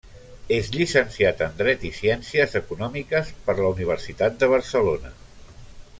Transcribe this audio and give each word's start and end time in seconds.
És 0.55 0.69
llicenciat 0.75 1.43
en 1.47 1.53
dret 1.59 1.85
i 1.91 1.91
ciències 1.99 2.57
econòmiques 2.61 3.31
per 3.51 3.57
la 3.61 3.69
Universitat 3.77 4.43
de 4.45 4.51
Barcelona. 4.57 5.17